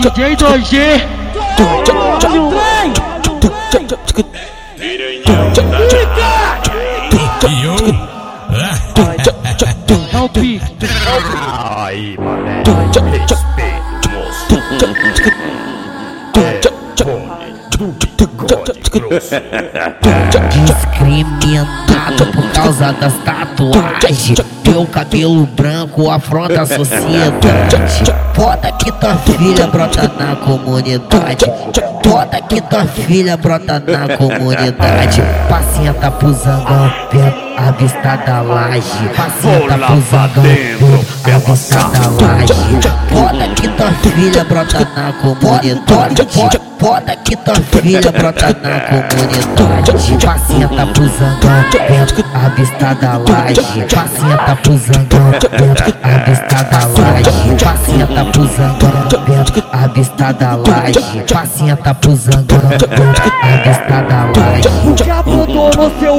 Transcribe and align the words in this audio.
DJ 0.00 0.36
2G. 0.36 0.78
É 10.12 10.18
o 10.20 10.28
pique. 10.28 10.86
Aí, 11.76 12.16
mané, 12.18 12.52
respeito, 13.28 14.10
moço. 14.10 14.58
Discriminado 21.98 22.26
por 22.26 22.48
causa 22.52 22.92
das 22.92 23.12
tatuagens 23.24 24.34
Teu 24.62 24.86
cabelo 24.86 25.46
branco 25.46 26.10
afronta 26.10 26.62
a 26.62 26.66
sociedade. 26.66 28.12
Foda 28.34 28.70
que 28.72 28.92
tua 28.92 29.16
filha 29.16 29.66
brota 29.66 30.02
na 30.18 30.36
comunidade. 30.36 31.46
Foda 32.04 32.40
que 32.42 32.60
tua 32.60 32.84
filha 32.84 33.36
brota 33.36 33.82
na 33.86 34.16
comunidade. 34.16 35.22
Pacienta 35.48 36.10
pro 36.10 36.32
zangão, 36.34 36.92
a 37.56 37.70
vista 37.72 38.16
da 38.26 38.42
laje. 38.42 39.08
Pacienta 39.16 39.78
pro 39.78 40.00
zangão, 40.02 40.44
a 41.24 41.38
vista 41.38 41.78
da 41.78 42.26
laje. 42.26 42.54
Foda 43.08 43.48
que 43.54 43.68
tua 43.68 43.90
filha 43.92 44.44
brota 44.44 44.88
na 44.94 45.12
comunidade. 45.14 46.28
Foda 46.78 47.16
que 47.16 47.36
tua 47.36 47.54
filha 47.54 48.12
brota 48.12 48.56
na 48.62 48.80
comunidade. 48.80 50.26
Pacienta 50.26 50.86
pro 50.86 51.08
zangão, 51.08 51.64
vendo 51.88 52.24
a 52.34 52.48
vista 52.50 52.94
da 52.94 53.18
laje. 53.18 53.60
Pacienta 53.94 54.56
pro 54.56 54.78
zangão, 54.78 55.32
vendo 55.52 55.94
a 56.02 56.18
vista 56.24 56.62
da 56.64 56.86
laje. 56.86 57.64
Pacienta 57.64 58.24
pro 58.26 58.46
zangão, 58.46 58.92
vendo 59.26 59.64
a 59.72 59.86
vista 59.88 60.32
da 60.32 60.56
laje. 60.56 61.24
Pacienta 61.32 61.94
pro 61.94 62.16
zangão, 62.16 62.60
vendo 62.68 62.84
a 63.42 63.56
vista 63.68 64.02
da 64.02 64.40
laje. 64.40 64.68
O 64.84 65.12
aprontou 65.18 65.70
no 65.76 65.98
seu 65.98 66.16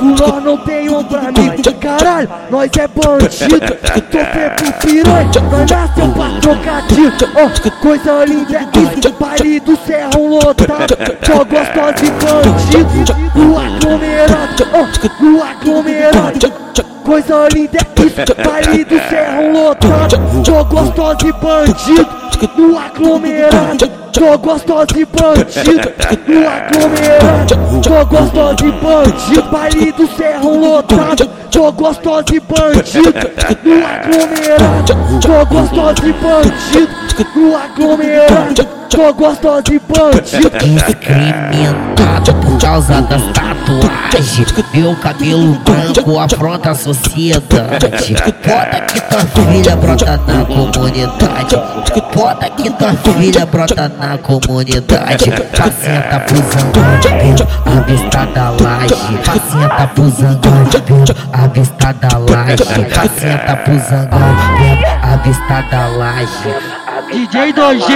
nós 0.00 0.42
não 0.42 0.56
tem 0.58 0.88
ombro 0.88 1.18
amigo 1.18 1.74
Caralho, 1.80 2.28
nós 2.50 2.70
é 2.78 2.88
bandido, 2.88 3.60
tô 4.10 4.18
feito 4.18 4.72
piranha 4.80 5.30
Nós 5.50 5.70
nasceu 5.70 6.08
pra 6.12 6.40
trocar 6.40 6.86
tiro, 6.88 7.12
oh, 7.34 7.70
coisa 7.80 8.24
linda 8.24 8.58
é 8.58 8.98
isso 8.98 9.14
Baile 9.18 9.60
do 9.60 9.76
Serrão 9.76 10.28
lotado, 10.28 10.96
só 11.24 11.44
gostosa 11.44 12.04
e 12.04 12.10
bandido 12.10 13.14
No 13.34 13.58
aglomerado, 13.58 14.66
no 15.18 15.42
aglomerado 15.42 16.52
Coisa 17.04 17.48
linda 17.52 17.78
é 17.78 18.02
isso, 18.02 18.34
baile 18.44 18.84
do 18.84 18.98
Serrão 19.08 19.52
lotado 19.52 20.16
Só 20.44 20.64
gostosa 20.64 21.26
e 21.26 21.32
bandido 21.32 22.08
No 22.56 22.78
aglomerado 22.78 23.90
Só 24.16 24.36
gostosa 24.36 24.98
e 24.98 25.04
bandido 25.06 25.92
No 26.28 26.48
aglomerado 26.48 27.82
Só 27.82 28.04
gostosa 28.04 28.64
e 28.64 28.72
bandido 28.72 29.42
Baile 29.50 29.92
do 29.92 30.06
Serrão 30.16 30.60
lotado 30.60 31.30
Só 31.50 31.70
gostosa 31.72 32.24
e 32.32 32.40
bandido 32.40 33.14
No 33.64 33.86
aglomerado 33.86 35.22
Só 35.22 35.44
gostosa 35.46 36.06
e 36.06 36.12
bandido 36.12 36.90
No 37.34 37.56
aglomerado 37.56 38.79
Só 38.90 39.12
gostosa 39.12 39.62
e 39.70 39.78
bandido 39.78 40.50
Discriminado 40.58 42.34
por 42.42 42.58
causa 42.60 43.00
das 43.02 43.22
tatuagens 43.32 44.52
Meu 44.74 44.96
cabelo 44.96 45.54
branco 45.64 46.18
afronta 46.18 46.70
a 46.70 46.74
sociedade. 46.74 48.16
Foda 48.42 48.80
que 48.86 49.00
tua 49.00 49.20
filha 49.20 49.76
brota 49.76 50.20
na 50.26 50.44
comunidade. 50.44 51.56
Foda 52.12 52.50
que 52.50 52.70
tua 52.70 52.92
filha 52.94 53.46
brota 53.46 53.92
na 53.98 54.18
comunidade. 54.18 55.30
Pacienta 55.56 56.20
pro 56.20 56.36
vendo 56.36 57.46
a 57.66 57.80
vista 57.82 58.26
da 58.26 58.50
laje. 58.50 58.94
Pacienta 59.24 59.86
pro 59.94 60.04
vendo 60.04 61.16
a 61.32 61.46
vista 61.46 61.92
da 61.92 62.18
laje. 62.18 62.64
Pacienta 62.94 63.56
pro 63.56 63.74
vendo 63.74 64.86
a 65.02 65.16
vista 65.16 65.62
da 65.70 65.86
laje 65.86 66.79
DJ 67.08 67.52
2G 67.52 67.88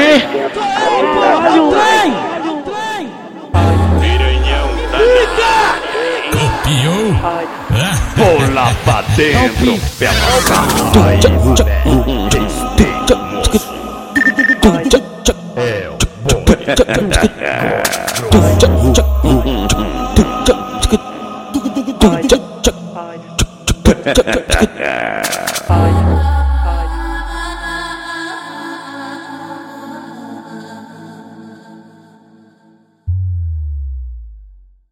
Piranhão 4.00 4.68
Copiou? 6.32 7.08
Vou 8.16 8.54
lá 8.54 8.72
pra 8.84 9.02
dentro, 9.16 9.78
pela 9.98 10.12
Aí, 11.06 11.20
moleque, 11.38 12.38
respeito, 12.38 13.16
moço. 13.16 13.74
É 15.56 15.88
o 15.88 15.96
bom. 16.22 16.44